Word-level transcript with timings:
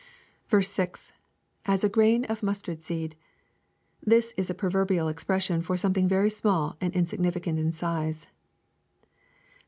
6.— 0.51 1.13
[As 1.67 1.83
a 1.83 1.87
grain 1.87 2.25
of 2.25 2.41
mtistard 2.41 2.81
seed.] 2.81 3.15
This 4.03 4.33
is 4.35 4.49
a 4.49 4.55
proverbial 4.55 5.07
expression 5.07 5.61
for 5.61 5.77
something 5.77 6.07
very 6.07 6.31
small 6.31 6.75
and 6.81 6.91
insignificant 6.95 7.59
in 7.59 7.71
size. 7.71 8.25